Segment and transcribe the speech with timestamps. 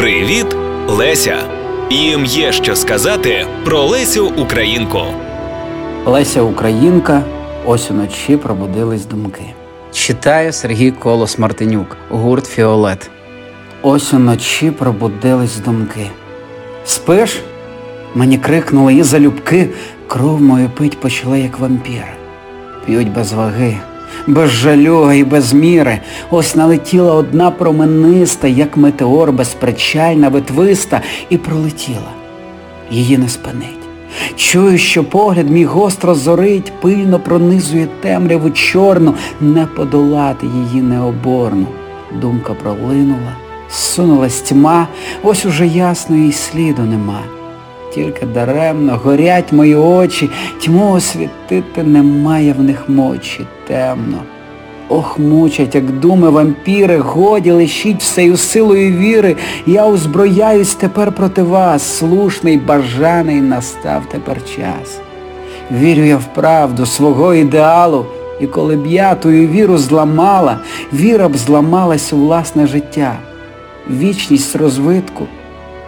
[0.00, 0.56] Привіт,
[0.88, 1.38] Леся!
[1.90, 5.00] Їм є що сказати про Лесю Українку.
[6.06, 7.22] Леся Українка,
[7.64, 9.42] ось уночі пробудились думки.
[9.92, 13.10] Читає Сергій Колос Мартинюк, гурт Фіолет.
[13.82, 16.10] Ось уночі пробудились думки.
[16.84, 17.40] Спиш?
[18.14, 19.68] Мені крикнули і залюбки,
[20.06, 22.04] кров мою пить почала, як вампір.
[22.86, 23.78] П'ють без ваги,
[24.26, 26.00] без жалюга і без міри.
[26.30, 31.00] Ось налетіла одна промениста, як метеор безпричальна, ветвиста,
[31.30, 32.10] і пролетіла.
[32.90, 33.80] Її не спинить.
[34.36, 41.66] Чую, що погляд мій гостро зорить, пильно пронизує темряву чорну, не подолати її необорну.
[42.20, 43.36] Думка пролинула,
[43.70, 44.88] сунулась тьма,
[45.22, 47.39] ось уже ясно їй сліду нема.
[47.94, 50.30] Тільки даремно горять мої очі,
[50.60, 54.18] тьму освітити немає в них мочі, темно.
[54.88, 61.82] Ох, мучать, як думи вампіри, годі лишіть всею силою віри, я узброяюсь тепер проти вас,
[61.82, 65.00] слушний, бажаний настав тепер час.
[65.70, 68.06] Вірю я в правду свого ідеалу,
[68.40, 70.58] і коли б я тую віру зламала,
[70.92, 73.18] віра б зламалась у власне життя,
[73.90, 75.26] вічність розвитку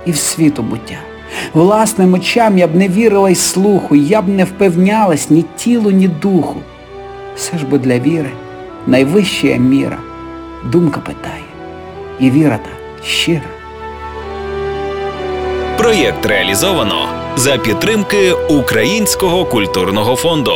[0.06, 1.11] і в світу буття.
[1.54, 6.08] Власним очам я б не вірила й слуху, я б не впевнялась ні тілу, ні
[6.08, 6.56] духу.
[7.36, 8.30] Все ж бо для віри
[8.86, 9.98] найвища міра.
[10.64, 11.44] Думка питає,
[12.20, 13.42] і віра та щира.
[15.78, 20.52] Проєкт реалізовано за підтримки Українського культурного фонду.